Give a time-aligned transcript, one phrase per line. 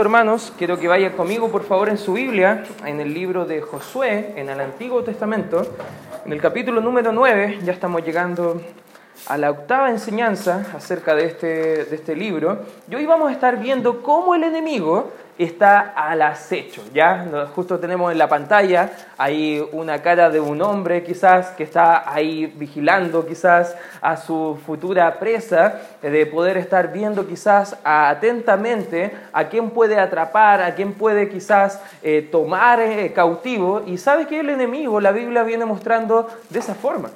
[0.00, 4.32] Hermanos, quiero que vayan conmigo por favor en su Biblia, en el libro de Josué,
[4.34, 5.76] en el Antiguo Testamento,
[6.24, 8.62] en el capítulo número 9, ya estamos llegando
[9.26, 13.58] a la octava enseñanza acerca de este, de este libro, y hoy vamos a estar
[13.58, 15.10] viendo cómo el enemigo
[15.44, 17.26] está al acecho, ¿ya?
[17.54, 22.46] Justo tenemos en la pantalla ahí una cara de un hombre quizás que está ahí
[22.46, 29.98] vigilando quizás a su futura presa, de poder estar viendo quizás atentamente a quién puede
[29.98, 33.82] atrapar, a quién puede quizás eh, tomar eh, cautivo.
[33.86, 37.10] Y sabe que el enemigo, la Biblia viene mostrando de esa forma.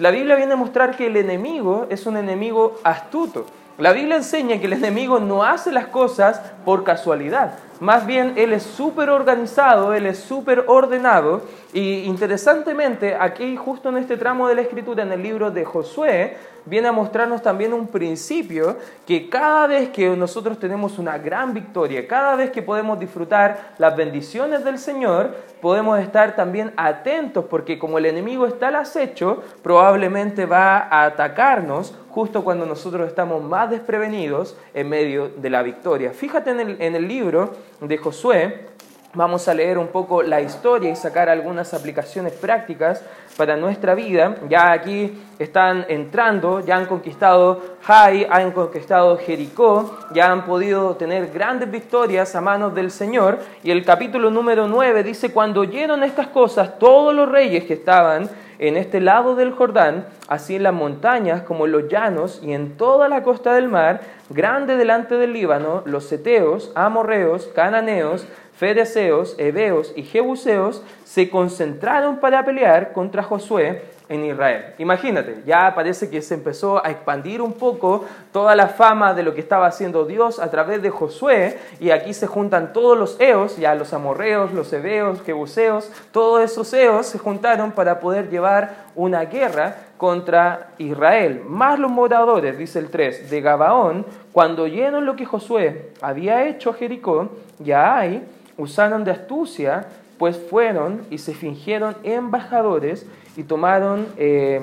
[0.00, 3.44] La Biblia viene a mostrar que el enemigo es un enemigo astuto.
[3.76, 7.58] La Biblia enseña que el enemigo no hace las cosas por casualidad.
[7.80, 11.40] Más bien, Él es súper organizado, Él es súper ordenado.
[11.72, 16.36] Y interesantemente, aquí justo en este tramo de la escritura, en el libro de Josué,
[16.66, 22.06] viene a mostrarnos también un principio que cada vez que nosotros tenemos una gran victoria,
[22.06, 27.98] cada vez que podemos disfrutar las bendiciones del Señor, podemos estar también atentos porque como
[27.98, 34.56] el enemigo está al acecho, probablemente va a atacarnos justo cuando nosotros estamos más desprevenidos
[34.74, 36.12] en medio de la victoria.
[36.12, 38.66] Fíjate en el, en el libro de Josué,
[39.14, 43.02] vamos a leer un poco la historia y sacar algunas aplicaciones prácticas
[43.36, 44.36] para nuestra vida.
[44.48, 51.28] Ya aquí están entrando, ya han conquistado Jai, han conquistado Jericó, ya han podido tener
[51.32, 53.38] grandes victorias a manos del Señor.
[53.64, 58.28] Y el capítulo número 9 dice, cuando oyeron estas cosas, todos los reyes que estaban
[58.60, 62.76] en este lado del Jordán, así en las montañas como en los llanos y en
[62.76, 69.94] toda la costa del mar, grande delante del Líbano, los seteos, amorreos, cananeos, fereceos, heveos
[69.96, 74.74] y jebuseos se concentraron para pelear contra Josué en Israel.
[74.78, 79.34] Imagínate, ya parece que se empezó a expandir un poco toda la fama de lo
[79.34, 83.56] que estaba haciendo Dios a través de Josué, y aquí se juntan todos los eos,
[83.56, 89.24] ya los amorreos, los heveos, jebuseos, todos esos eos se juntaron para poder llevar una
[89.26, 91.42] guerra contra Israel.
[91.46, 96.70] Más los moradores, dice el 3, de Gabaón, cuando oyeron lo que Josué había hecho
[96.70, 97.30] a Jericó,
[97.60, 99.86] ya hay, usaron de astucia,
[100.20, 103.06] pues fueron y se fingieron embajadores
[103.38, 104.60] y tomaron eh,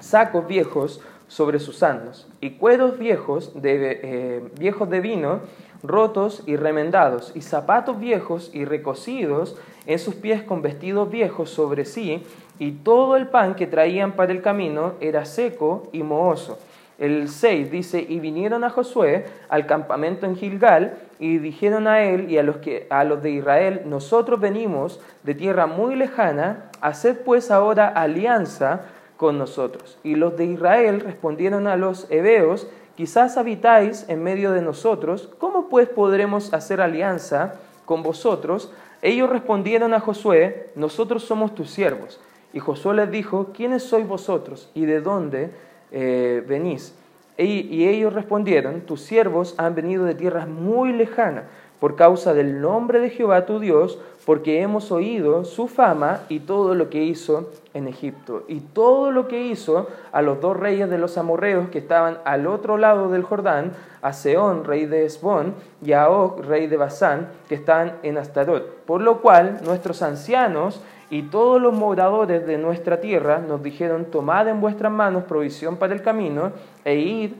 [0.00, 5.42] sacos viejos sobre sus asnos y cueros viejos de, eh, viejos de vino
[5.84, 9.56] rotos y remendados y zapatos viejos y recocidos
[9.86, 12.24] en sus pies con vestidos viejos sobre sí
[12.58, 16.58] y todo el pan que traían para el camino era seco y mohoso.
[17.02, 22.30] El 6 dice, y vinieron a Josué al campamento en Gilgal y dijeron a él
[22.30, 27.16] y a los, que, a los de Israel, nosotros venimos de tierra muy lejana, haced
[27.24, 28.82] pues ahora alianza
[29.16, 29.98] con nosotros.
[30.04, 35.68] Y los de Israel respondieron a los heveos, quizás habitáis en medio de nosotros, ¿cómo
[35.68, 37.54] pues podremos hacer alianza
[37.84, 38.72] con vosotros?
[39.02, 42.20] Ellos respondieron a Josué, nosotros somos tus siervos.
[42.52, 45.50] Y Josué les dijo, ¿quiénes sois vosotros y de dónde
[45.92, 46.94] eh, venís?
[47.38, 51.44] Y, ellos respondieron, tus siervos han venido de tierras muy lejanas
[51.80, 56.76] por causa del nombre de Jehová tu Dios, porque hemos oído su fama y todo
[56.76, 60.98] lo que hizo en Egipto, y todo lo que hizo a los dos reyes de
[60.98, 65.54] los amorreos que estaban al otro lado del Jordán, a Seón, rey de Esbón,
[65.84, 68.84] y a Og, rey de Basán, que están en Astarot.
[68.84, 70.80] Por lo cual nuestros ancianos
[71.12, 75.92] y todos los moradores de nuestra tierra nos dijeron, tomad en vuestras manos provisión para
[75.92, 76.52] el camino
[76.86, 77.32] e id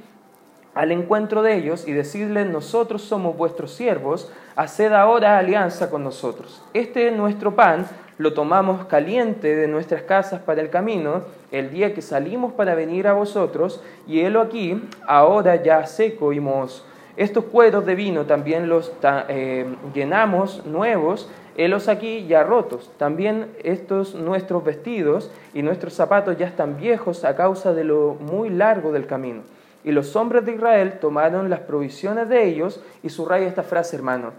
[0.74, 6.62] al encuentro de ellos y decidles, nosotros somos vuestros siervos, haced ahora alianza con nosotros.
[6.74, 7.86] Este es nuestro pan,
[8.18, 13.08] lo tomamos caliente de nuestras casas para el camino, el día que salimos para venir
[13.08, 16.84] a vosotros, y helo aquí, ahora ya seco y mohoso.
[17.16, 18.92] Estos cueros de vino también los
[19.28, 22.90] eh, llenamos nuevos helos aquí ya rotos.
[22.98, 28.50] También estos nuestros vestidos y nuestros zapatos ya están viejos a causa de lo muy
[28.50, 29.42] largo del camino.
[29.84, 34.32] Y los hombres de Israel tomaron las provisiones de ellos, y subraya esta frase, hermano,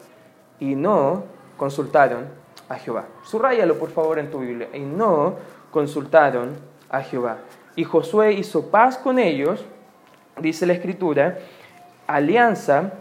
[0.60, 1.24] y no
[1.58, 2.28] consultaron
[2.70, 3.06] a Jehová.
[3.24, 4.70] Subrayalo, por favor, en tu Biblia.
[4.74, 5.36] Y no
[5.72, 6.52] consultaron
[6.90, 7.40] a Jehová.
[7.76, 9.66] Y Josué hizo paz con ellos,
[10.40, 11.40] dice la Escritura,
[12.08, 12.94] alianza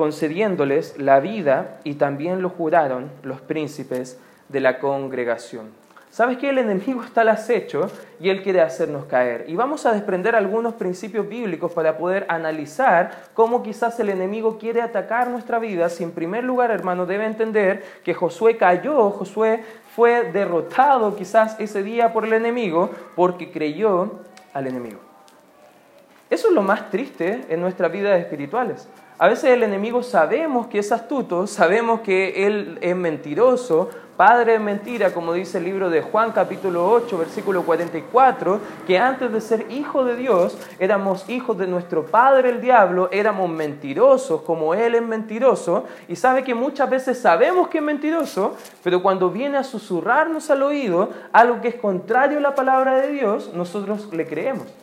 [0.00, 4.18] concediéndoles la vida y también lo juraron los príncipes
[4.48, 5.66] de la congregación.
[6.08, 9.44] ¿Sabes que el enemigo está al acecho y él quiere hacernos caer?
[9.46, 14.80] Y vamos a desprender algunos principios bíblicos para poder analizar cómo quizás el enemigo quiere
[14.80, 15.90] atacar nuestra vida.
[15.90, 19.62] Si en primer lugar, hermano, debe entender que Josué cayó, Josué
[19.94, 24.12] fue derrotado quizás ese día por el enemigo porque creyó
[24.54, 25.00] al enemigo.
[26.30, 28.88] Eso es lo más triste en nuestras vidas espirituales.
[29.22, 34.58] A veces el enemigo sabemos que es astuto, sabemos que él es mentiroso, padre de
[34.58, 39.70] mentira, como dice el libro de Juan capítulo 8, versículo 44, que antes de ser
[39.70, 45.02] hijo de Dios éramos hijos de nuestro padre el diablo, éramos mentirosos como él es
[45.02, 50.48] mentiroso, y sabe que muchas veces sabemos que es mentiroso, pero cuando viene a susurrarnos
[50.48, 54.79] al oído algo que es contrario a la palabra de Dios, nosotros le creemos.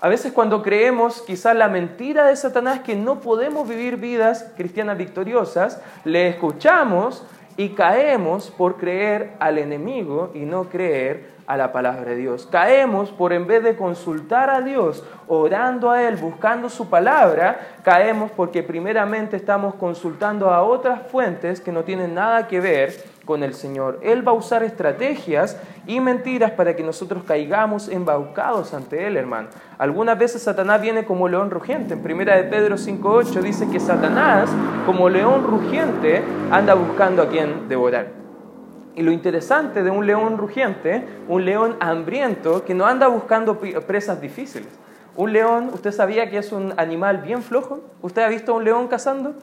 [0.00, 4.98] A veces cuando creemos quizás la mentira de Satanás que no podemos vivir vidas cristianas
[4.98, 7.24] victoriosas, le escuchamos
[7.56, 12.46] y caemos por creer al enemigo y no creer a la palabra de Dios.
[12.50, 18.30] Caemos por en vez de consultar a Dios, orando a Él, buscando su palabra, caemos
[18.30, 23.54] porque primeramente estamos consultando a otras fuentes que no tienen nada que ver con el
[23.54, 24.00] Señor.
[24.02, 25.56] Él va a usar estrategias
[25.86, 29.48] y mentiras para que nosotros caigamos embaucados ante Él, hermano.
[29.78, 31.94] Algunas veces Satanás viene como león rugiente.
[31.94, 34.50] En primera de Pedro 5.8 dice que Satanás,
[34.86, 38.08] como león rugiente, anda buscando a quien devorar.
[38.96, 44.20] Y lo interesante de un león rugiente, un león hambriento, que no anda buscando presas
[44.20, 44.68] difíciles.
[45.16, 47.80] Un león, ¿usted sabía que es un animal bien flojo?
[48.02, 49.34] ¿Usted ha visto a un león cazando?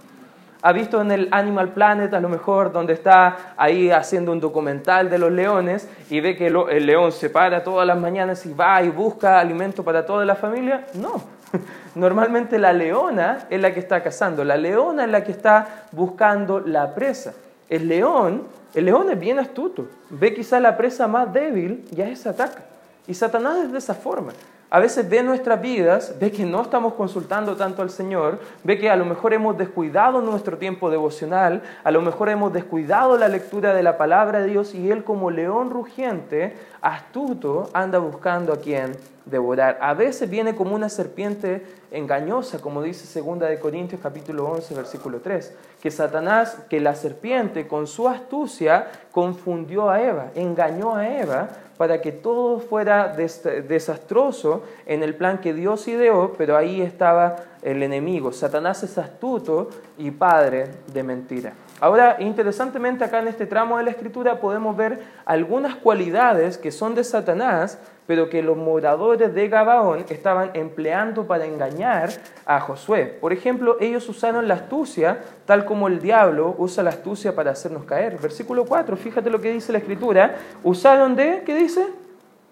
[0.62, 5.10] Ha visto en el Animal Planet a lo mejor donde está ahí haciendo un documental
[5.10, 8.82] de los leones y ve que el león se para todas las mañanas y va
[8.84, 10.86] y busca alimento para toda la familia?
[10.94, 11.22] No.
[11.96, 16.60] Normalmente la leona es la que está cazando, la leona es la que está buscando
[16.60, 17.34] la presa.
[17.70, 18.44] El león,
[18.74, 22.64] el león es bien astuto, ve quizá la presa más débil y a esa ataca.
[23.08, 24.32] Y Satanás es de esa forma
[24.74, 28.90] a veces ve nuestras vidas, ve que no estamos consultando tanto al Señor, ve que
[28.90, 33.74] a lo mejor hemos descuidado nuestro tiempo devocional, a lo mejor hemos descuidado la lectura
[33.74, 38.96] de la palabra de Dios y Él como león rugiente, astuto, anda buscando a quien
[39.26, 39.78] devorar.
[39.82, 45.20] A veces viene como una serpiente engañosa, como dice 2 de Corintios capítulo 11 versículo
[45.20, 51.50] 3, que Satanás, que la serpiente con su astucia confundió a Eva, engañó a Eva
[51.82, 57.82] para que todo fuera desastroso en el plan que Dios ideó, pero ahí estaba el
[57.82, 58.32] enemigo.
[58.32, 61.54] Satanás es astuto y padre de mentira.
[61.80, 66.94] Ahora, interesantemente, acá en este tramo de la escritura podemos ver algunas cualidades que son
[66.94, 67.80] de Satanás,
[68.12, 72.10] pero que los moradores de Gabaón estaban empleando para engañar
[72.46, 73.06] a Josué.
[73.06, 77.86] Por ejemplo, ellos usaron la astucia, tal como el diablo usa la astucia para hacernos
[77.86, 78.20] caer.
[78.20, 80.36] Versículo 4, fíjate lo que dice la escritura.
[80.62, 81.88] Usaron de, ¿qué dice?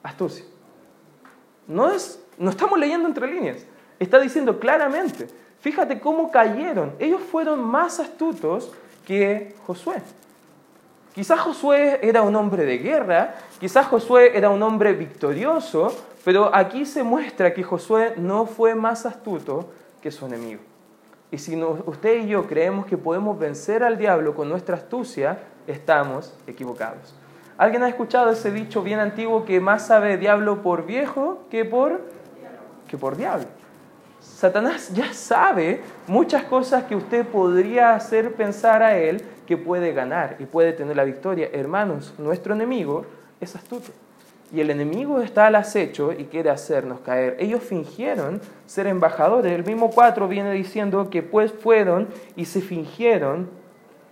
[0.01, 0.45] Astucia.
[1.67, 3.65] No, es, no estamos leyendo entre líneas,
[3.99, 5.27] está diciendo claramente.
[5.59, 6.93] Fíjate cómo cayeron.
[6.99, 8.71] Ellos fueron más astutos
[9.05, 9.97] que Josué.
[11.19, 15.93] Quizás Josué era un hombre de guerra, quizás Josué era un hombre victorioso,
[16.23, 19.69] pero aquí se muestra que Josué no fue más astuto
[20.01, 20.61] que su enemigo.
[21.29, 26.33] Y si usted y yo creemos que podemos vencer al diablo con nuestra astucia, estamos
[26.47, 27.13] equivocados.
[27.57, 31.99] ¿Alguien ha escuchado ese dicho bien antiguo que más sabe diablo por viejo que por,
[32.87, 33.58] que por diablo?
[34.21, 40.35] Satanás ya sabe muchas cosas que usted podría hacer pensar a él que puede ganar
[40.39, 41.49] y puede tener la victoria.
[41.51, 43.05] Hermanos, nuestro enemigo
[43.41, 43.91] es astuto.
[44.51, 47.35] Y el enemigo está al acecho y quiere hacernos caer.
[47.39, 49.51] Ellos fingieron ser embajadores.
[49.51, 53.49] El mismo 4 viene diciendo que pues fueron y se fingieron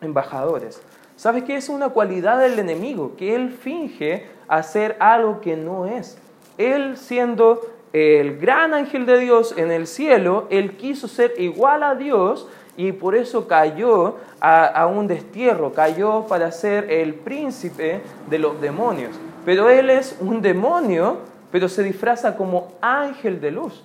[0.01, 0.81] embajadores.
[1.15, 3.15] ¿Sabes qué es una cualidad del enemigo?
[3.17, 6.20] Que él finge hacer algo que no es.
[6.60, 7.62] Él siendo
[7.94, 12.91] el gran ángel de Dios en el cielo, él quiso ser igual a Dios y
[12.91, 19.15] por eso cayó a, un destierro, cayó para ser el príncipe de los demonios.
[19.46, 21.17] Pero él es un demonio,
[21.51, 23.84] pero se disfraza como ángel de luz.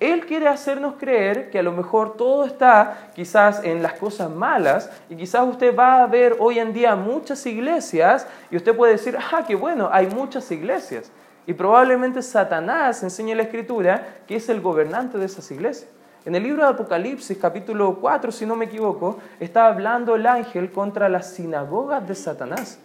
[0.00, 4.90] Él quiere hacernos creer que a lo mejor todo está quizás en las cosas malas
[5.10, 9.16] y quizás usted va a ver hoy en día muchas iglesias y usted puede decir,
[9.18, 11.12] ah, qué bueno, hay muchas iglesias.
[11.50, 15.90] Y probablemente Satanás enseña en la escritura que es el gobernante de esas iglesias.
[16.24, 20.70] En el libro de Apocalipsis, capítulo 4, si no me equivoco, está hablando el ángel
[20.70, 22.78] contra las sinagogas de Satanás.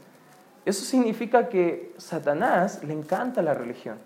[0.65, 4.00] Eso significa que Satanás le encanta la religión.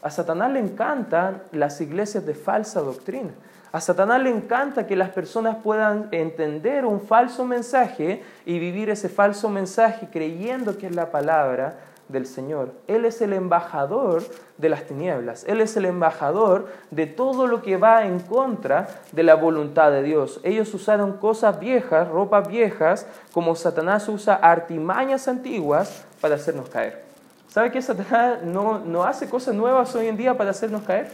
[0.00, 3.32] A Satanás le encantan las iglesias de falsa doctrina.
[3.72, 9.08] A Satanás le encanta que las personas puedan entender un falso mensaje y vivir ese
[9.08, 11.74] falso mensaje creyendo que es la palabra
[12.08, 12.72] del Señor.
[12.86, 14.22] Él es el embajador
[14.58, 15.44] de las tinieblas.
[15.48, 20.02] Él es el embajador de todo lo que va en contra de la voluntad de
[20.02, 20.40] Dios.
[20.42, 27.04] Ellos usaron cosas viejas, ropas viejas, como Satanás usa artimañas antiguas para hacernos caer.
[27.48, 31.10] ¿Sabe que Satanás no, no hace cosas nuevas hoy en día para hacernos caer?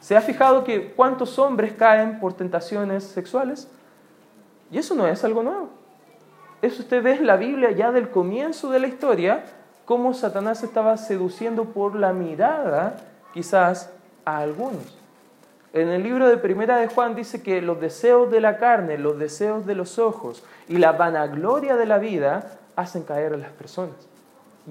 [0.00, 3.68] ¿Se ha fijado que cuántos hombres caen por tentaciones sexuales?
[4.70, 5.70] Y eso no es algo nuevo.
[6.62, 9.44] Eso usted ve en la Biblia ya del comienzo de la historia,
[9.84, 12.96] cómo Satanás estaba seduciendo por la mirada
[13.34, 13.90] quizás
[14.24, 14.98] a algunos.
[15.72, 19.18] En el libro de Primera de Juan dice que los deseos de la carne, los
[19.18, 23.96] deseos de los ojos y la vanagloria de la vida hacen caer a las personas.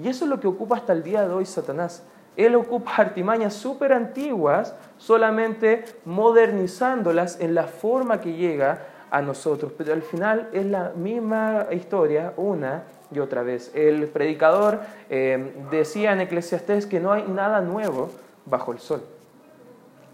[0.00, 2.04] Y eso es lo que ocupa hasta el día de hoy Satanás.
[2.36, 9.72] Él ocupa artimañas súper antiguas, solamente modernizándolas en la forma que llega a nosotros.
[9.76, 13.70] Pero al final es la misma historia una y otra vez.
[13.74, 18.10] El predicador eh, decía en Eclesiastés que no hay nada nuevo
[18.46, 19.02] bajo el sol.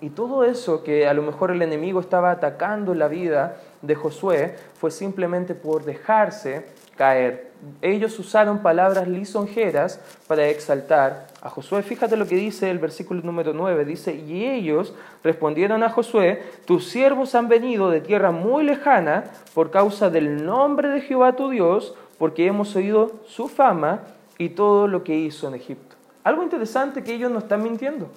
[0.00, 4.54] Y todo eso que a lo mejor el enemigo estaba atacando la vida de Josué
[4.74, 7.48] fue simplemente por dejarse caer.
[7.82, 11.82] Ellos usaron palabras lisonjeras para exaltar a Josué.
[11.82, 13.84] Fíjate lo que dice el versículo número 9.
[13.84, 19.24] Dice, y ellos respondieron a Josué, tus siervos han venido de tierra muy lejana
[19.54, 24.00] por causa del nombre de Jehová tu Dios, porque hemos oído su fama
[24.37, 25.96] y todo lo que hizo en Egipto.
[26.25, 28.08] Algo interesante que ellos no están mintiendo.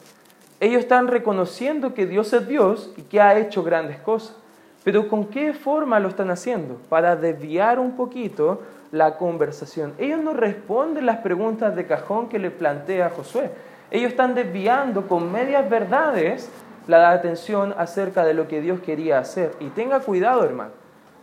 [0.59, 4.35] Ellos están reconociendo que Dios es Dios y que ha hecho grandes cosas.
[4.83, 6.75] Pero ¿con qué forma lo están haciendo?
[6.89, 9.93] Para desviar un poquito la conversación.
[9.97, 13.51] Ellos no responden las preguntas de cajón que le plantea Josué.
[13.89, 16.49] Ellos están desviando con medias verdades
[16.87, 19.53] la atención acerca de lo que Dios quería hacer.
[19.59, 20.71] Y tenga cuidado, hermano,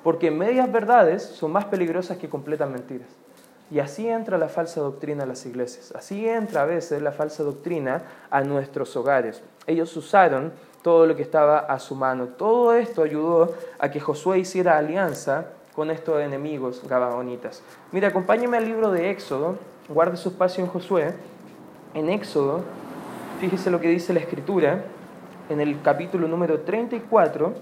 [0.03, 3.09] porque medias verdades son más peligrosas que completas mentiras.
[3.71, 7.43] Y así entra la falsa doctrina a las iglesias, así entra a veces la falsa
[7.43, 9.43] doctrina a nuestros hogares.
[9.67, 10.53] Ellos usaron
[10.83, 12.29] todo lo que estaba a su mano.
[12.29, 17.63] Todo esto ayudó a que Josué hiciera alianza con estos enemigos gabaonitas.
[17.93, 21.13] Mira, acompáñeme al libro de Éxodo, guarde su espacio en Josué.
[21.95, 22.63] En Éxodo,
[23.41, 24.83] fíjese lo que dice la Escritura,
[25.49, 27.53] en el capítulo número 34,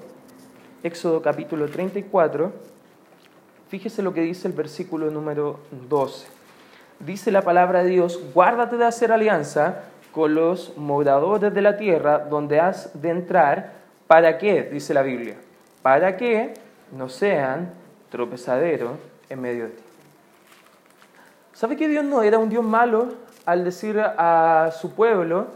[0.86, 2.52] Éxodo capítulo 34,
[3.68, 6.28] Fíjese lo que dice el versículo número 12.
[7.00, 12.20] Dice la palabra de Dios, guárdate de hacer alianza con los moradores de la tierra
[12.20, 13.72] donde has de entrar.
[14.06, 14.62] ¿Para qué?
[14.62, 15.34] Dice la Biblia.
[15.82, 16.54] Para que
[16.96, 17.72] no sean
[18.08, 18.96] tropezadero
[19.28, 19.82] en medio de ti.
[21.52, 23.08] ¿Sabe que Dios no era un Dios malo
[23.44, 25.48] al decir a su pueblo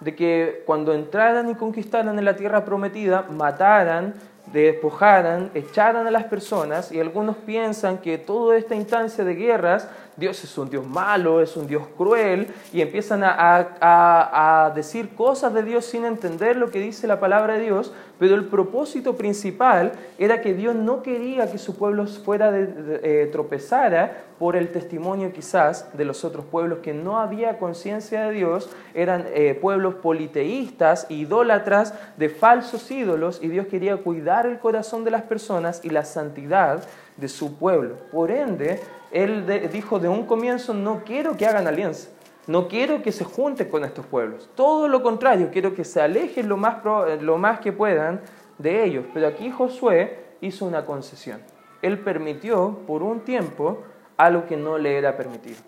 [0.00, 4.12] de que cuando entraran y conquistaran en la tierra prometida, mataran,
[4.60, 10.42] despojaran, echaran a las personas y algunos piensan que toda esta instancia de guerras, Dios
[10.44, 15.84] es un Dios malo, es un Dios cruel y empiezan a, decir cosas de Dios
[15.84, 20.54] sin entender lo que dice la palabra de Dios, pero el propósito principal era que
[20.54, 26.04] Dios no quería que su pueblo fuera de, eh, tropezara por el testimonio quizás de
[26.04, 32.28] los otros pueblos que no había conciencia de Dios, eran eh, pueblos politeístas, idólatras de
[32.28, 36.84] falsos ídolos y Dios quería cuidar el corazón de las personas y la santidad
[37.16, 37.96] de su pueblo.
[38.10, 38.80] Por ende,
[39.10, 42.08] Él dijo de un comienzo, no quiero que hagan alianza.
[42.46, 44.50] No quiero que se junten con estos pueblos.
[44.54, 46.84] Todo lo contrario, quiero que se alejen lo más,
[47.20, 48.20] lo más que puedan
[48.58, 49.06] de ellos.
[49.14, 51.40] Pero aquí Josué hizo una concesión.
[51.80, 53.78] Él permitió por un tiempo
[54.16, 55.58] algo que no le era permitido.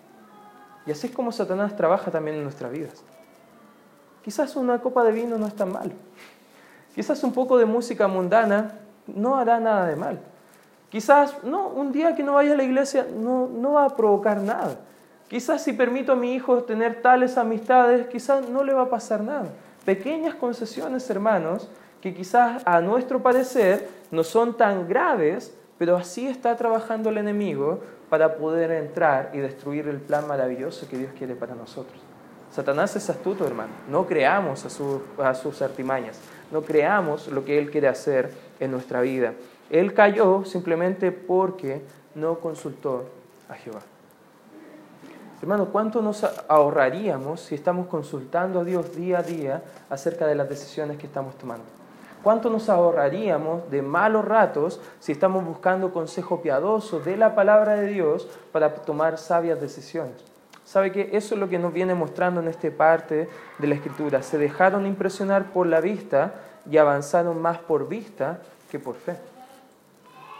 [0.85, 3.03] Y así es como Satanás trabaja también en nuestras vidas.
[4.23, 5.91] Quizás una copa de vino no es tan mal.
[6.93, 10.19] Quizás un poco de música mundana no hará nada de mal.
[10.89, 14.41] Quizás no, un día que no vaya a la iglesia no, no va a provocar
[14.41, 14.79] nada.
[15.27, 19.21] Quizás si permito a mi hijo tener tales amistades, quizás no le va a pasar
[19.21, 19.49] nada.
[19.83, 21.69] Pequeñas concesiones, hermanos,
[22.01, 27.79] que quizás a nuestro parecer no son tan graves, pero así está trabajando el enemigo
[28.09, 31.99] para poder entrar y destruir el plan maravilloso que Dios quiere para nosotros.
[32.51, 33.73] Satanás es astuto, hermano.
[33.89, 36.19] No creamos a, a sus artimañas.
[36.51, 39.33] No creamos lo que Él quiere hacer en nuestra vida.
[39.69, 41.81] Él cayó simplemente porque
[42.15, 43.05] no consultó
[43.49, 43.81] a Jehová.
[45.41, 50.49] Hermano, ¿cuánto nos ahorraríamos si estamos consultando a Dios día a día acerca de las
[50.49, 51.65] decisiones que estamos tomando?
[52.23, 57.87] ¿Cuánto nos ahorraríamos de malos ratos si estamos buscando consejo piadoso de la palabra de
[57.87, 60.15] Dios para tomar sabias decisiones?
[60.65, 64.23] ¿Sabe que eso es lo que nos viene mostrando en esta parte de la Escritura?
[64.23, 66.33] Se dejaron impresionar por la vista
[66.69, 68.39] y avanzaron más por vista
[68.71, 69.15] que por fe.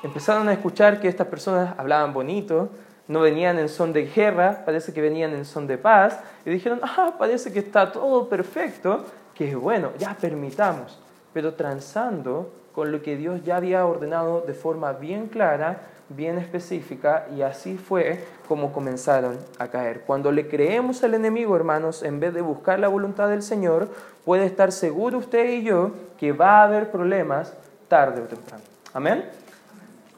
[0.04, 2.70] Empezaron a escuchar que estas personas hablaban bonito,
[3.08, 6.80] no venían en son de guerra, parece que venían en son de paz, y dijeron,
[6.84, 11.00] ah, parece que está todo perfecto, que bueno, ya permitamos,
[11.34, 17.26] pero transando con lo que Dios ya había ordenado de forma bien clara, bien específica,
[17.36, 20.02] y así fue como comenzaron a caer.
[20.02, 23.90] Cuando le creemos al enemigo, hermanos, en vez de buscar la voluntad del Señor,
[24.24, 27.54] puede estar seguro usted y yo que va a haber problemas
[27.88, 28.64] tarde o temprano.
[28.94, 29.26] Amén.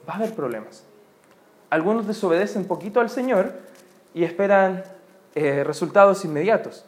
[0.09, 0.83] Va a haber problemas.
[1.69, 3.53] Algunos desobedecen poquito al Señor
[4.13, 4.83] y esperan
[5.35, 6.83] eh, resultados inmediatos.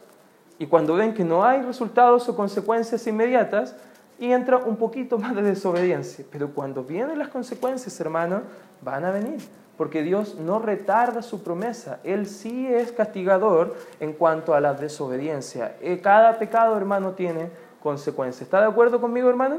[0.58, 3.76] Y cuando ven que no hay resultados o consecuencias inmediatas,
[4.22, 6.24] y entra un poquito más de desobediencia.
[6.30, 8.42] Pero cuando vienen las consecuencias, hermano,
[8.80, 9.40] van a venir.
[9.76, 11.98] Porque Dios no retarda su promesa.
[12.04, 15.74] Él sí es castigador en cuanto a la desobediencia.
[15.80, 17.50] Eh, cada pecado, hermano, tiene
[17.82, 18.42] consecuencias.
[18.42, 19.58] ¿Está de acuerdo conmigo, hermano?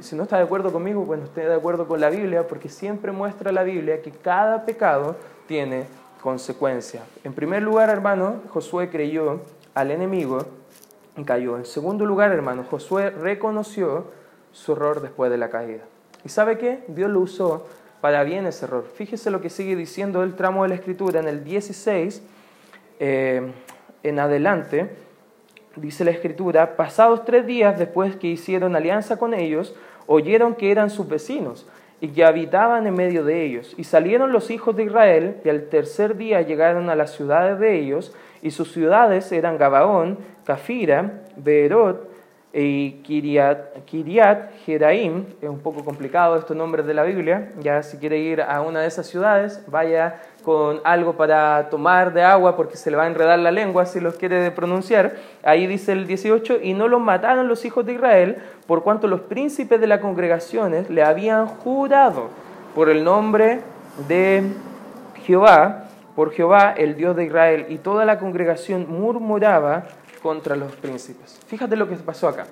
[0.00, 3.12] Si no está de acuerdo conmigo, bueno, esté de acuerdo con la Biblia, porque siempre
[3.12, 5.86] muestra la Biblia que cada pecado tiene
[6.20, 7.02] consecuencias.
[7.24, 9.40] En primer lugar, hermano, Josué creyó
[9.74, 10.38] al enemigo
[11.16, 11.56] y cayó.
[11.56, 14.06] En segundo lugar, hermano, Josué reconoció
[14.52, 15.84] su error después de la caída.
[16.24, 16.84] ¿Y sabe qué?
[16.88, 17.66] Dios lo usó
[18.00, 18.84] para bien ese error.
[18.94, 22.22] Fíjese lo que sigue diciendo el tramo de la escritura en el 16
[22.98, 23.52] eh,
[24.02, 25.05] en adelante.
[25.76, 29.74] Dice la escritura, pasados tres días después que hicieron alianza con ellos,
[30.06, 31.66] oyeron que eran sus vecinos
[32.00, 33.74] y que habitaban en medio de ellos.
[33.76, 37.78] Y salieron los hijos de Israel, y al tercer día llegaron a las ciudades de
[37.78, 42.15] ellos, y sus ciudades eran Gabaón, Cafira, Beerot
[42.58, 45.26] y Kiriat, Kiriat Jeraim.
[45.42, 47.52] Es un poco complicado estos nombres de la Biblia.
[47.60, 52.22] Ya si quiere ir a una de esas ciudades, vaya con algo para tomar de
[52.22, 55.16] agua porque se le va a enredar la lengua si los quiere pronunciar.
[55.42, 59.20] Ahí dice el 18, y no los mataron los hijos de Israel por cuanto los
[59.22, 62.30] príncipes de las congregaciones le habían jurado
[62.74, 63.60] por el nombre
[64.08, 64.44] de
[65.24, 65.82] Jehová
[66.16, 69.84] por Jehová, el Dios de Israel, y toda la congregación murmuraba
[70.26, 71.38] contra los príncipes.
[71.46, 72.48] Fíjate lo que pasó acá.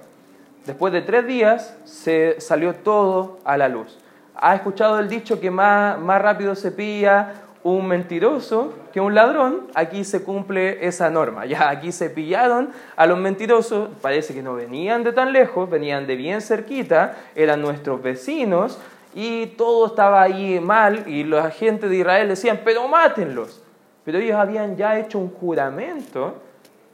[0.64, 3.98] Después de tres días se salió todo a la luz.
[4.36, 7.32] ¿Ha escuchado el dicho que más, más rápido se pilla
[7.64, 9.62] un mentiroso que un ladrón?
[9.74, 11.46] Aquí se cumple esa norma.
[11.46, 16.06] Ya aquí se pillaron a los mentirosos, parece que no venían de tan lejos, venían
[16.06, 18.78] de bien cerquita, eran nuestros vecinos,
[19.16, 23.60] y todo estaba ahí mal y la gente de Israel decían, pero mátenlos.
[24.04, 26.43] Pero ellos habían ya hecho un juramento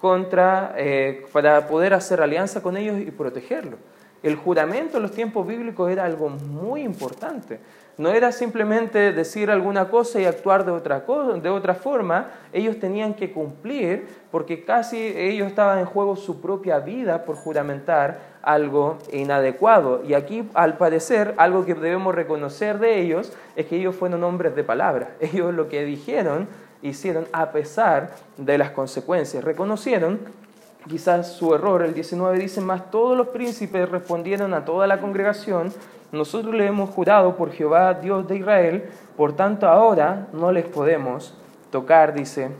[0.00, 3.78] contra, eh, para poder hacer alianza con ellos y protegerlos.
[4.22, 7.58] El juramento en los tiempos bíblicos era algo muy importante.
[7.96, 12.30] No era simplemente decir alguna cosa y actuar de otra, cosa, de otra forma.
[12.52, 18.20] Ellos tenían que cumplir porque casi ellos estaban en juego su propia vida por juramentar
[18.42, 20.02] algo inadecuado.
[20.04, 24.54] Y aquí, al parecer, algo que debemos reconocer de ellos es que ellos fueron hombres
[24.54, 25.10] de palabra.
[25.20, 26.48] Ellos lo que dijeron,
[26.82, 29.44] hicieron a pesar de las consecuencias.
[29.44, 30.20] Reconocieron
[30.88, 31.82] quizás su error.
[31.82, 35.72] El 19 dice, más todos los príncipes respondieron a toda la congregación,
[36.12, 38.84] nosotros le hemos jurado por Jehová, Dios de Israel,
[39.16, 41.34] por tanto ahora no les podemos
[41.70, 42.50] tocar, dice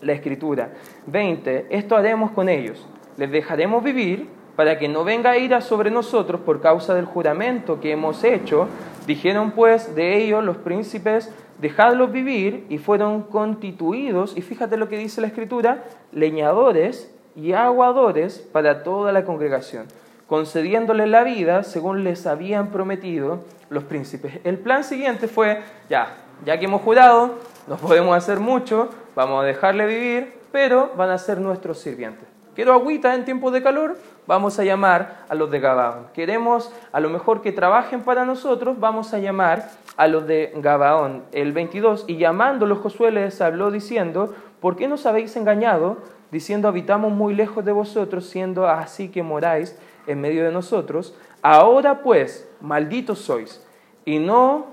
[0.00, 0.70] la escritura.
[1.06, 2.86] 20, esto haremos con ellos,
[3.16, 7.92] les dejaremos vivir para que no venga ira sobre nosotros por causa del juramento que
[7.92, 8.68] hemos hecho.
[9.10, 14.98] Dijeron pues de ellos los príncipes, dejadlos vivir, y fueron constituidos, y fíjate lo que
[14.98, 19.86] dice la escritura, leñadores y aguadores para toda la congregación,
[20.28, 24.38] concediéndoles la vida según les habían prometido los príncipes.
[24.44, 27.34] El plan siguiente fue, ya, ya que hemos jurado,
[27.66, 32.28] no podemos hacer mucho, vamos a dejarle vivir, pero van a ser nuestros sirvientes.
[32.54, 33.96] Quiero agüita en tiempos de calor,
[34.30, 36.06] vamos a llamar a los de Gabaón.
[36.14, 41.24] Queremos a lo mejor que trabajen para nosotros, vamos a llamar a los de Gabaón.
[41.32, 45.96] El 22, y llamándolos Josué les habló diciendo, ¿por qué nos habéis engañado?
[46.30, 51.12] Diciendo, habitamos muy lejos de vosotros, siendo así que moráis en medio de nosotros.
[51.42, 53.66] Ahora pues, malditos sois,
[54.04, 54.66] y no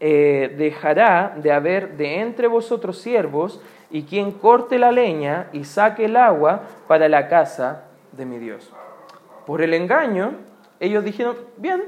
[0.00, 3.58] eh, dejará de haber de entre vosotros siervos,
[3.90, 7.85] y quien corte la leña y saque el agua para la casa
[8.16, 8.72] de mi Dios.
[9.46, 10.32] Por el engaño,
[10.80, 11.82] ellos dijeron, bien,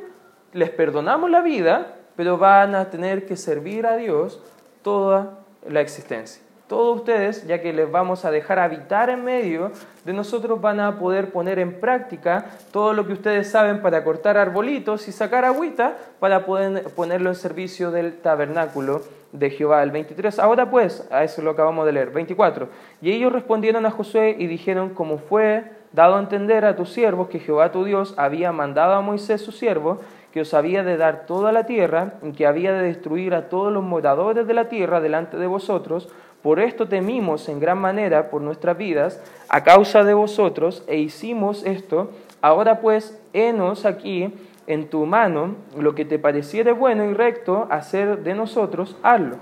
[0.53, 4.41] les perdonamos la vida, pero van a tener que servir a Dios
[4.83, 5.39] toda
[5.69, 6.43] la existencia.
[6.69, 9.73] Todos ustedes, ya que les vamos a dejar habitar en medio
[10.05, 14.37] de nosotros, van a poder poner en práctica todo lo que ustedes saben para cortar
[14.37, 19.01] arbolitos y sacar agüita para poder ponerlo en servicio del tabernáculo
[19.33, 19.83] de Jehová.
[19.83, 22.11] El 23, ahora pues, a eso lo acabamos de leer.
[22.11, 22.69] 24,
[23.01, 27.29] y ellos respondieron a Josué y dijeron, como fue dado a entender a tus siervos
[27.29, 30.01] que Jehová tu Dios había mandado a Moisés su siervo,
[30.33, 33.73] que os había de dar toda la tierra, y que había de destruir a todos
[33.73, 36.09] los moradores de la tierra delante de vosotros,
[36.43, 41.65] por esto temimos en gran manera por nuestras vidas a causa de vosotros, e hicimos
[41.65, 42.11] esto.
[42.41, 44.33] Ahora pues, henos aquí
[44.69, 49.37] en tu mano lo que te pareciere bueno y recto hacer de nosotros, hazlo.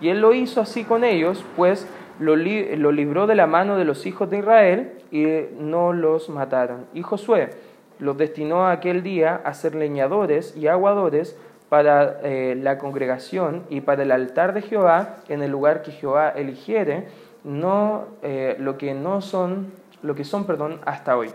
[0.00, 1.86] Y él lo hizo así con ellos, pues
[2.18, 5.26] lo, libró de la mano de los hijos de Israel y
[5.58, 6.86] no los mataron.
[6.94, 7.50] Y Josué
[7.98, 11.36] los destinó aquel día a ser leñadores y aguadores
[11.68, 16.30] para eh, la congregación y para el altar de Jehová en el lugar que Jehová
[16.30, 17.08] eligiere,
[17.44, 21.30] no eh, lo que no son, lo que son, perdón, hasta hoy.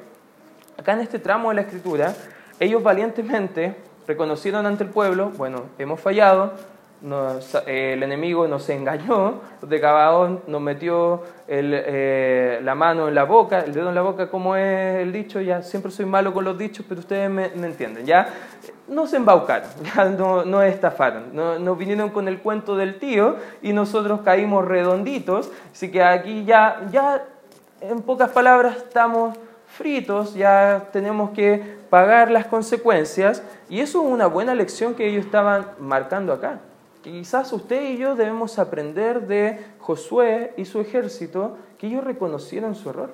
[0.77, 2.13] Acá en este tramo de la escritura,
[2.59, 3.75] ellos valientemente
[4.07, 6.53] reconocieron ante el pueblo, bueno, hemos fallado,
[7.03, 13.73] el enemigo nos engañó, de Gabaón nos metió eh, la mano en la boca, el
[13.73, 16.85] dedo en la boca, como es el dicho, ya siempre soy malo con los dichos,
[16.87, 18.29] pero ustedes me, entienden, ya
[18.87, 23.35] no se embaucaron, ya no, no estafaron, no, nos vinieron con el cuento del tío
[23.61, 27.21] y nosotros caímos redonditos, así que aquí ya, ya
[27.81, 29.37] en pocas palabras estamos
[29.67, 35.25] fritos, ya tenemos que pagar las consecuencias y eso es una buena lección que ellos
[35.25, 36.59] estaban marcando acá.
[37.03, 42.89] Quizás usted y yo debemos aprender de Josué y su ejército que ellos reconocieron su
[42.89, 43.13] error.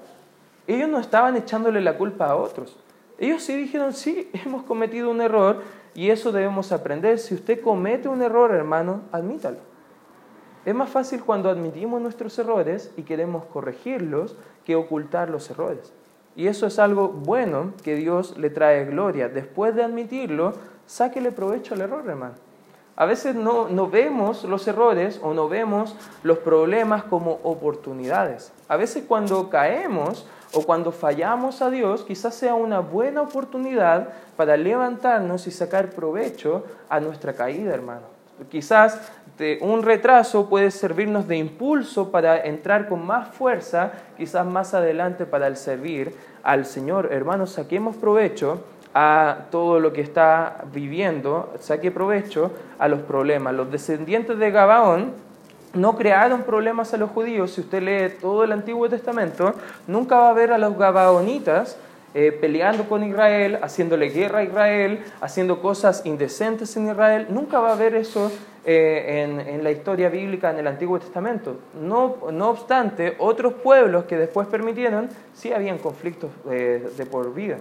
[0.67, 2.77] Ellos no estaban echándole la culpa a otros.
[3.17, 5.63] Ellos sí dijeron, sí, hemos cometido un error
[5.95, 7.17] y eso debemos aprender.
[7.17, 9.57] Si usted comete un error, hermano, admítalo.
[10.65, 15.91] Es más fácil cuando admitimos nuestros errores y queremos corregirlos que ocultar los errores.
[16.35, 19.29] Y eso es algo bueno que Dios le trae gloria.
[19.29, 20.53] Después de admitirlo,
[20.85, 22.48] sáquele provecho al error, hermano.
[22.99, 28.51] A veces no, no, vemos los errores o no vemos los problemas como oportunidades.
[28.67, 34.57] A veces cuando caemos o cuando fallamos a Dios, quizás sea una buena oportunidad para
[34.57, 38.01] levantarnos y sacar provecho a nuestra caída, hermano.
[38.49, 38.99] Quizás
[39.61, 45.47] un retraso puede servirnos de impulso para entrar con más fuerza, quizás más adelante para
[45.47, 47.13] el servir al Señor.
[47.13, 48.61] Hermanos, saquemos provecho
[48.93, 53.53] a todo lo que está viviendo, saque provecho a los problemas.
[53.53, 55.13] Los descendientes de Gabaón
[55.73, 57.51] no crearon problemas a los judíos.
[57.51, 59.53] Si usted lee todo el Antiguo Testamento,
[59.87, 61.77] nunca va a ver a los gabaonitas
[62.15, 67.27] eh, peleando con Israel, haciéndole guerra a Israel, haciendo cosas indecentes en Israel.
[67.29, 68.31] Nunca va a ver eso
[68.65, 71.57] eh, en, la historia bíblica en el Antiguo Testamento.
[71.79, 77.57] No, no obstante, otros pueblos que después permitieron, sí habían conflictos eh, de por vida.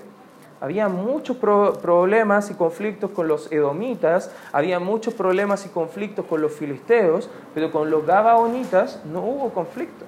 [0.61, 6.53] Había muchos problemas y conflictos con los edomitas, había muchos problemas y conflictos con los
[6.53, 10.05] filisteos, pero con los gabaonitas no hubo conflicto.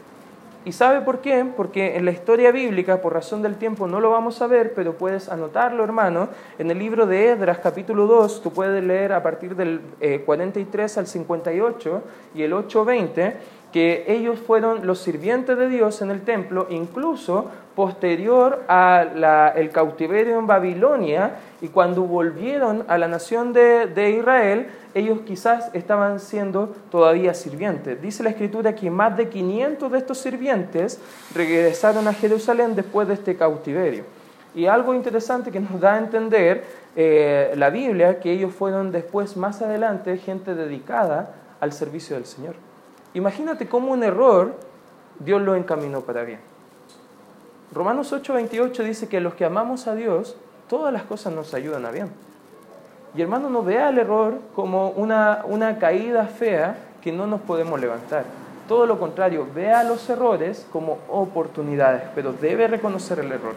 [0.63, 1.47] ¿Y sabe por qué?
[1.57, 4.93] Porque en la historia bíblica, por razón del tiempo, no lo vamos a ver, pero
[4.93, 9.57] puedes anotarlo, hermano, en el libro de Edras, capítulo 2, tú puedes leer a partir
[9.57, 9.81] del
[10.27, 12.03] 43 eh, al 58
[12.35, 13.35] y el 8-20
[13.73, 17.47] que ellos fueron los sirvientes de Dios en el templo, incluso
[17.81, 25.71] posterior al cautiverio en Babilonia, y cuando volvieron a la nación de, Israel, ellos quizás
[25.73, 28.03] estaban siendo todavía sirvientes.
[28.03, 31.01] Dice la escritura que más de 500 de estos sirvientes
[31.35, 34.05] regresaron a Jerusalén después de este cautiverio.
[34.55, 36.63] Y algo interesante que nos da a entender
[36.97, 42.57] eh, la Biblia, que ellos fueron después, más adelante, gente dedicada al servicio del Señor.
[43.15, 44.55] Imagínate cómo un error
[45.19, 46.50] Dios lo encaminó para bien.
[47.73, 50.37] Romanos 8:28 dice que los que amamos a Dios,
[50.69, 52.11] todas las cosas nos ayudan a bien.
[53.15, 57.81] Y hermano, no vea el error como una, una caída fea que no nos podemos
[57.81, 58.25] levantar.
[58.69, 63.55] Todo lo contrario, vea los errores como oportunidades, pero debe reconocer el error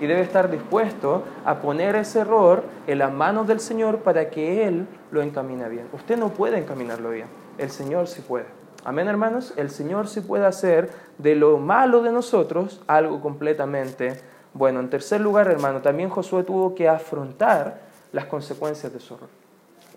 [0.00, 4.66] y debe estar dispuesto a poner ese error en las manos del Señor para que
[4.66, 5.86] Él lo encamine bien.
[5.92, 7.26] Usted no puede encaminarlo bien,
[7.58, 8.55] el Señor sí puede.
[8.86, 9.52] Amén, hermanos.
[9.56, 14.20] El Señor sí puede hacer de lo malo de nosotros algo completamente
[14.54, 14.78] bueno.
[14.78, 17.80] En tercer lugar, hermano, también Josué tuvo que afrontar
[18.12, 19.28] las consecuencias de su error.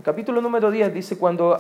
[0.02, 1.56] Capítulo número 10 dice, cuando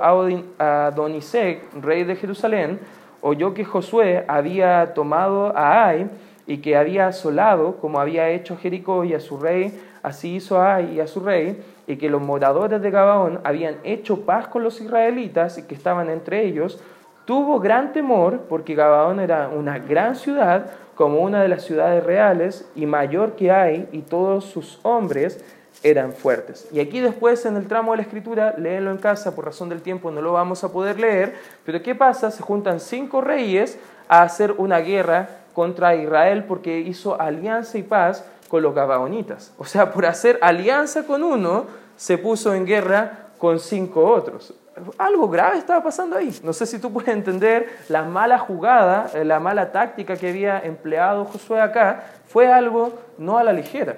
[0.57, 2.79] Adonisec, rey de Jerusalén,
[3.21, 6.09] oyó que Josué había tomado a Ai
[6.47, 10.77] y que había asolado, como había hecho Jericó y a su rey, así hizo a
[10.77, 14.63] Ai y a su rey, y que los moradores de Gabaón habían hecho paz con
[14.63, 16.81] los israelitas y que estaban entre ellos,
[17.29, 22.67] Tuvo gran temor porque Gabaón era una gran ciudad, como una de las ciudades reales,
[22.73, 25.39] y mayor que hay, y todos sus hombres
[25.83, 26.67] eran fuertes.
[26.71, 29.83] Y aquí después en el tramo de la escritura, léelo en casa, por razón del
[29.83, 32.31] tiempo no lo vamos a poder leer, pero ¿qué pasa?
[32.31, 38.25] Se juntan cinco reyes a hacer una guerra contra Israel porque hizo alianza y paz
[38.47, 39.53] con los gabaonitas.
[39.59, 41.65] O sea, por hacer alianza con uno,
[41.95, 44.55] se puso en guerra con cinco otros
[44.97, 46.37] algo grave estaba pasando ahí.
[46.43, 50.59] No sé si tú puedes entender la mala jugada, eh, la mala táctica que había
[50.59, 53.97] empleado Josué acá, fue algo no a la ligera.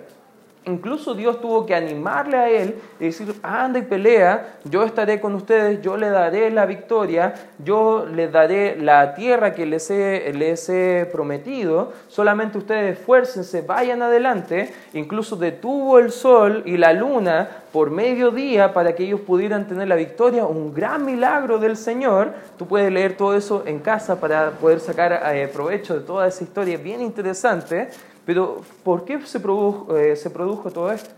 [0.66, 5.34] Incluso Dios tuvo que animarle a él y decir, anda y pelea, yo estaré con
[5.34, 10.70] ustedes, yo le daré la victoria, yo les daré la tierra que les he, les
[10.70, 14.72] he prometido, solamente ustedes esfuércense, vayan adelante.
[14.94, 19.96] Incluso detuvo el sol y la luna por mediodía para que ellos pudieran tener la
[19.96, 22.34] victoria, un gran milagro del Señor.
[22.60, 26.44] Tú puedes leer todo eso en casa para poder sacar eh, provecho de toda esa
[26.44, 27.90] historia bien interesante.
[28.26, 31.10] Pero ¿por qué se produjo, eh, se produjo todo esto?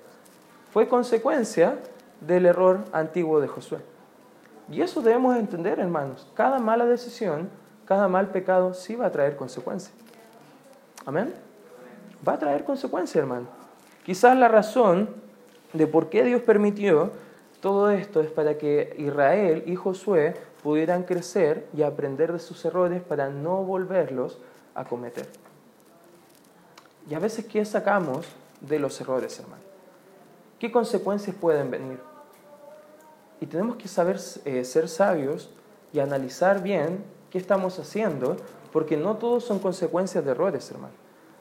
[0.71, 1.77] Fue consecuencia
[2.21, 3.79] del error antiguo de Josué.
[4.71, 6.27] Y eso debemos entender, hermanos.
[6.33, 7.49] Cada mala decisión,
[7.85, 9.93] cada mal pecado sí va a traer consecuencias.
[11.05, 11.33] Amén.
[12.27, 13.47] Va a traer consecuencias, hermano.
[14.05, 15.09] Quizás la razón
[15.73, 17.11] de por qué Dios permitió
[17.61, 23.01] todo esto es para que Israel y Josué pudieran crecer y aprender de sus errores
[23.01, 24.39] para no volverlos
[24.75, 25.27] a cometer.
[27.09, 28.25] Y a veces, ¿qué sacamos
[28.61, 29.63] de los errores, hermano?
[30.59, 31.99] ¿Qué consecuencias pueden venir?
[33.41, 35.49] Y tenemos que saber eh, ser sabios
[35.91, 38.37] y analizar bien qué estamos haciendo,
[38.71, 40.93] porque no todos son consecuencias de errores, hermano.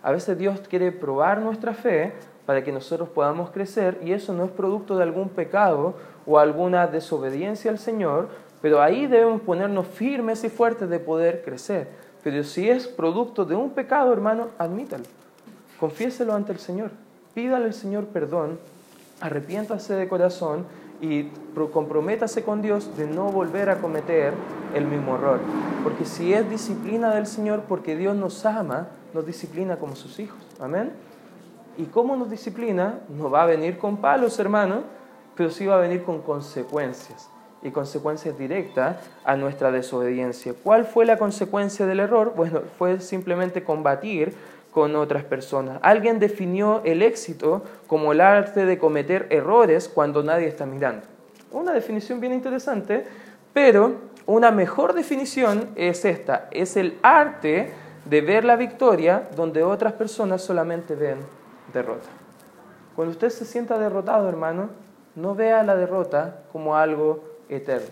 [0.02, 2.12] A veces Dios quiere probar nuestra fe
[2.44, 5.94] para que nosotros podamos crecer y eso no es producto de algún pecado
[6.26, 8.28] o alguna desobediencia al Señor,
[8.60, 11.88] pero ahí debemos ponernos firmes y fuertes de poder crecer.
[12.24, 15.04] Pero si es producto de un pecado, hermano, admítalo.
[15.82, 16.92] Confiéselo ante el Señor.
[17.34, 18.60] Pídale al Señor perdón,
[19.20, 20.64] arrepiéntase de corazón
[21.00, 21.24] y
[21.72, 24.32] comprométase con Dios de no volver a cometer
[24.76, 25.40] el mismo error.
[25.82, 30.38] Porque si es disciplina del Señor, porque Dios nos ama, nos disciplina como sus hijos.
[30.60, 30.92] Amén.
[31.76, 33.00] ¿Y cómo nos disciplina?
[33.08, 34.84] No va a venir con palos, hermano,
[35.34, 37.28] pero sí va a venir con consecuencias
[37.60, 40.54] y consecuencias directas a nuestra desobediencia.
[40.62, 42.34] ¿Cuál fue la consecuencia del error?
[42.36, 44.36] Bueno, fue simplemente combatir
[44.72, 45.78] con otras personas.
[45.82, 51.06] Alguien definió el éxito como el arte de cometer errores cuando nadie está mirando.
[51.52, 53.04] Una definición bien interesante,
[53.52, 57.70] pero una mejor definición es esta, es el arte
[58.06, 61.18] de ver la victoria donde otras personas solamente ven
[61.72, 62.08] derrota.
[62.96, 64.70] Cuando usted se sienta derrotado, hermano,
[65.14, 67.88] no vea la derrota como algo eterno.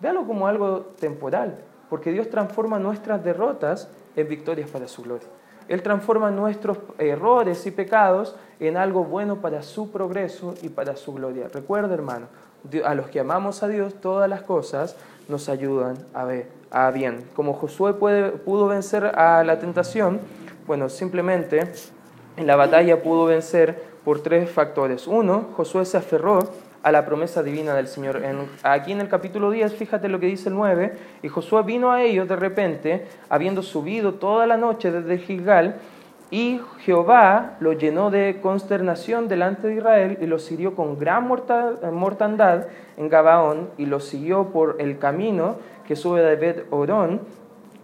[0.00, 1.58] Véalo como algo temporal,
[1.90, 5.28] porque Dios transforma nuestras derrotas en victorias para su gloria.
[5.68, 11.14] Él transforma nuestros errores y pecados en algo bueno para su progreso y para su
[11.14, 11.48] gloria.
[11.52, 12.26] Recuerda, hermano,
[12.84, 14.96] a los que amamos a Dios, todas las cosas
[15.28, 17.24] nos ayudan a, ver, a bien.
[17.34, 20.20] Como Josué pudo vencer a la tentación,
[20.66, 21.72] bueno, simplemente
[22.36, 25.06] en la batalla pudo vencer por tres factores.
[25.06, 26.40] Uno, Josué se aferró
[26.84, 28.22] a la promesa divina del Señor.
[28.62, 30.92] aquí en el capítulo 10, fíjate lo que dice el 9,
[31.22, 35.76] y Josué vino a ellos de repente, habiendo subido toda la noche desde Gilgal,
[36.30, 42.66] y Jehová lo llenó de consternación delante de Israel y lo hirió con gran mortandad
[42.96, 47.20] en Gabaón y lo siguió por el camino que sube de Bet Orón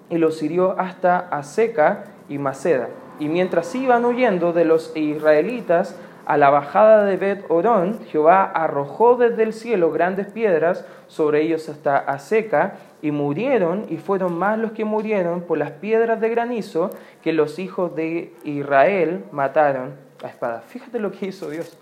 [0.09, 2.89] y lo hirió hasta Aseca y Maceda.
[3.21, 5.97] Y mientras iban huyendo de los israelitas,
[6.31, 11.69] a la bajada de Bet Orón, Jehová arrojó desde el cielo grandes piedras sobre ellos
[11.69, 16.91] hasta Aseca, y murieron, y fueron más los que murieron por las piedras de granizo
[17.21, 20.61] que los hijos de Israel mataron a espada.
[20.61, 21.77] Fíjate lo que hizo Dios.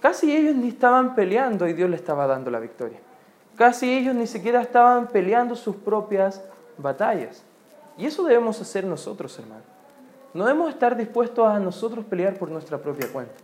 [0.00, 2.98] Casi ellos ni estaban peleando y Dios le estaba dando la victoria.
[3.54, 6.42] Casi ellos ni siquiera estaban peleando sus propias
[6.76, 7.44] batallas.
[7.96, 9.73] Y eso debemos hacer nosotros, hermanos.
[10.34, 13.34] No debemos estar dispuestos a nosotros pelear por nuestra propia cuenta.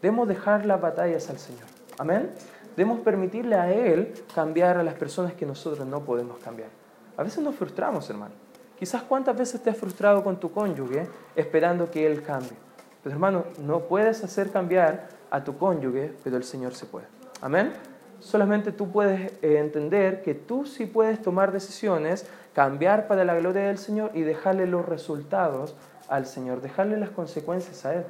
[0.00, 1.66] Debemos dejar las batallas al Señor.
[1.98, 2.30] Amén.
[2.74, 6.70] Debemos permitirle a Él cambiar a las personas que nosotros no podemos cambiar.
[7.18, 8.32] A veces nos frustramos, hermano.
[8.78, 11.06] Quizás cuántas veces te has frustrado con tu cónyuge
[11.36, 12.56] esperando que Él cambie.
[13.02, 17.06] Pero hermano, no puedes hacer cambiar a tu cónyuge, pero el Señor se puede.
[17.42, 17.74] Amén.
[18.20, 23.64] Solamente tú puedes eh, entender que tú sí puedes tomar decisiones, cambiar para la gloria
[23.64, 25.74] del Señor y dejarle los resultados
[26.08, 28.04] al Señor, dejarle las consecuencias a Él.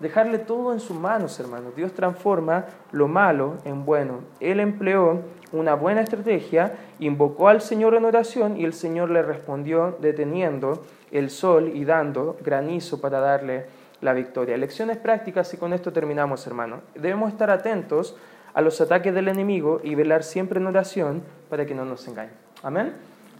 [0.00, 1.76] Dejarle todo en sus manos, hermanos.
[1.76, 4.20] Dios transforma lo malo en bueno.
[4.40, 5.20] Él empleó
[5.52, 11.30] una buena estrategia, invocó al Señor en oración y el Señor le respondió deteniendo el
[11.30, 13.66] sol y dando granizo para darle
[14.00, 14.56] la victoria.
[14.56, 16.80] Lecciones prácticas y con esto terminamos, hermanos.
[16.94, 18.16] Debemos estar atentos
[18.52, 22.34] a los ataques del enemigo y velar siempre en oración para que no nos engañen.
[22.62, 22.94] Amén.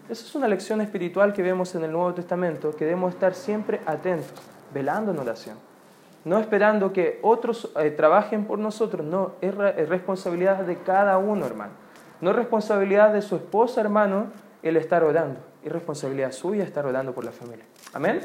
[0.09, 3.81] Esa es una lección espiritual que vemos en el Nuevo Testamento, que debemos estar siempre
[3.87, 4.35] atentos,
[4.73, 5.57] velando en oración.
[6.27, 11.47] No esperando que otros eh, trabajen por nosotros, no, es, es responsabilidad de cada uno,
[11.47, 11.73] hermano.
[12.21, 14.27] No es responsabilidad de su esposa, hermano,
[14.63, 15.41] el estar orando.
[15.63, 17.65] Es responsabilidad suya estar orando por la familia.
[17.95, 18.21] Amén.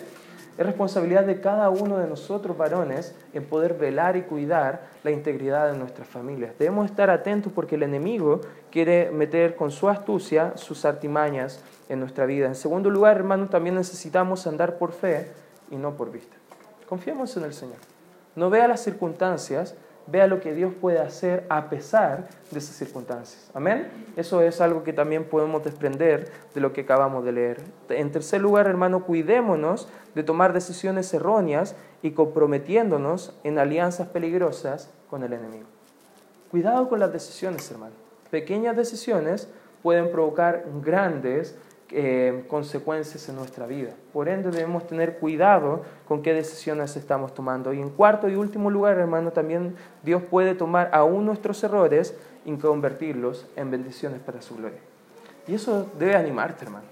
[0.60, 5.72] Es responsabilidad de cada uno de nosotros varones en poder velar y cuidar la integridad
[5.72, 6.52] de nuestras familias.
[6.60, 12.26] Debemos estar atentos porque el enemigo quiere meter con su astucia sus artimañas en nuestra
[12.26, 12.48] vida.
[12.48, 15.32] En segundo lugar, hermanos, también necesitamos andar por fe
[15.72, 16.36] y no por vista.
[16.90, 17.78] Confiemos en el Señor.
[18.36, 19.76] No vea las circunstancias,
[20.12, 23.50] vea lo que Dios puede hacer a pesar de esas circunstancias.
[23.54, 23.88] Amén.
[24.16, 27.62] Eso es algo que también podemos desprender de lo que acabamos de leer.
[27.90, 35.24] En tercer lugar, hermano, cuidémonos de tomar decisiones erróneas y comprometiéndonos en alianzas peligrosas con
[35.24, 35.66] el enemigo.
[36.52, 37.94] Cuidado con las decisiones, hermano.
[38.32, 39.50] Pequeñas decisiones
[39.84, 41.56] pueden provocar grandes
[41.92, 43.92] eh, consecuencias en nuestra vida.
[44.14, 47.74] Por ende, debemos tener cuidado con qué decisiones estamos tomando.
[47.74, 52.56] Y en cuarto y último lugar, hermano, también Dios puede tomar aún nuestros errores y
[52.58, 54.80] convertirlos en bendiciones para su gloria.
[55.48, 56.86] Y eso debe animarte, hermano.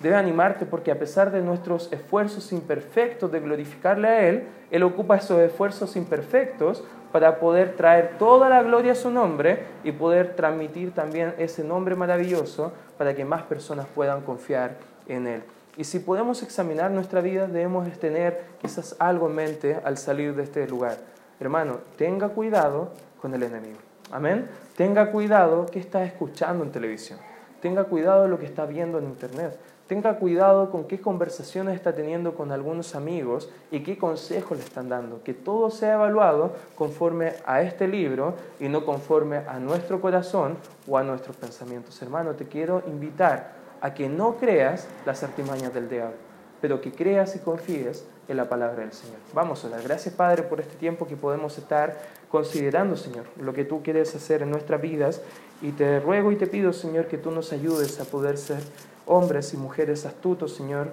[0.00, 5.16] Debe animarte porque a pesar de nuestros esfuerzos imperfectos de glorificarle a Él, Él ocupa
[5.16, 6.84] esos esfuerzos imperfectos
[7.14, 11.94] para poder traer toda la gloria a su nombre y poder transmitir también ese nombre
[11.94, 15.44] maravilloso para que más personas puedan confiar en Él.
[15.76, 20.42] Y si podemos examinar nuestra vida, debemos tener quizás algo en mente al salir de
[20.42, 20.98] este lugar.
[21.38, 22.90] Hermano, tenga cuidado
[23.22, 23.78] con el enemigo.
[24.10, 24.48] Amén.
[24.76, 27.20] Tenga cuidado que está escuchando en televisión.
[27.62, 29.56] Tenga cuidado de lo que está viendo en internet.
[29.94, 34.88] Tenga cuidado con qué conversaciones está teniendo con algunos amigos y qué consejos le están
[34.88, 35.22] dando.
[35.22, 40.56] Que todo sea evaluado conforme a este libro y no conforme a nuestro corazón
[40.88, 42.02] o a nuestros pensamientos.
[42.02, 46.16] Hermano, te quiero invitar a que no creas las artimañas del diablo,
[46.60, 49.16] pero que creas y confíes en la palabra del Señor.
[49.32, 49.82] Vamos a orar.
[49.82, 54.42] Gracias, Padre, por este tiempo que podemos estar considerando, Señor, lo que tú quieres hacer
[54.42, 55.20] en nuestras vidas.
[55.62, 58.60] Y te ruego y te pido, Señor, que tú nos ayudes a poder ser
[59.06, 60.88] hombres y mujeres astutos, Señor,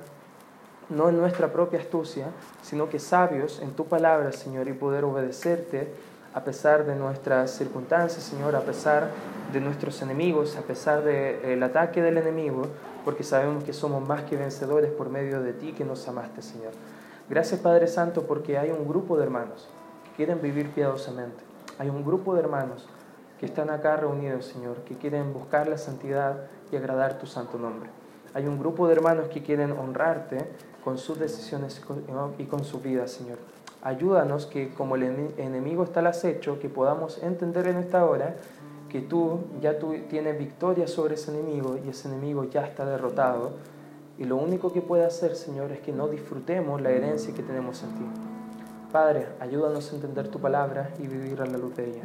[0.89, 2.27] no en nuestra propia astucia,
[2.61, 5.87] sino que sabios en tu palabra, Señor, y poder obedecerte
[6.33, 9.09] a pesar de nuestras circunstancias, Señor, a pesar
[9.51, 12.67] de nuestros enemigos, a pesar del ataque del enemigo,
[13.03, 16.71] porque sabemos que somos más que vencedores por medio de ti que nos amaste, Señor.
[17.31, 19.69] Gracias, Padre Santo, porque hay un grupo de hermanos
[20.03, 21.41] que quieren vivir piadosamente.
[21.79, 22.89] Hay un grupo de hermanos
[23.39, 27.89] que están acá reunidos, Señor, que quieren buscar la santidad y agradar tu santo nombre.
[28.33, 30.39] Hay un grupo de hermanos que quieren honrarte
[30.83, 31.81] con sus decisiones
[32.37, 33.37] y con su vida, Señor.
[33.81, 35.03] Ayúdanos que como el
[35.37, 38.35] enemigo está al acecho, que podamos entender en esta hora
[38.89, 43.51] que tú ya tú tienes victoria sobre ese enemigo y ese enemigo ya está derrotado.
[44.17, 47.81] Y lo único que puede hacer, Señor, es que no disfrutemos la herencia que tenemos
[47.83, 48.05] en ti.
[48.91, 52.03] Padre, ayúdanos a entender tu palabra y vivir a la luz de ella.